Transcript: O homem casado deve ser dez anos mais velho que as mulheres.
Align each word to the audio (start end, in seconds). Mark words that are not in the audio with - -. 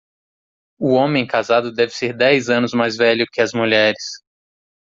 O 0.79 0.95
homem 0.95 1.27
casado 1.27 1.71
deve 1.71 1.91
ser 1.91 2.17
dez 2.17 2.49
anos 2.49 2.73
mais 2.73 2.97
velho 2.97 3.23
que 3.31 3.39
as 3.39 3.53
mulheres. 3.53 4.01